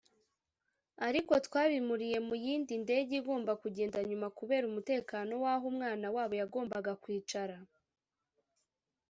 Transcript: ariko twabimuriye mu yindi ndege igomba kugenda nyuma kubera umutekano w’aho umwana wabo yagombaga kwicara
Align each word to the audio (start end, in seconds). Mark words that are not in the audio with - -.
ariko 1.07 1.33
twabimuriye 1.45 2.17
mu 2.27 2.35
yindi 2.43 2.73
ndege 2.83 3.13
igomba 3.19 3.51
kugenda 3.61 3.97
nyuma 4.09 4.27
kubera 4.37 4.63
umutekano 4.71 5.31
w’aho 5.43 5.65
umwana 5.71 6.05
wabo 6.15 6.33
yagombaga 6.41 6.91
kwicara 7.03 7.57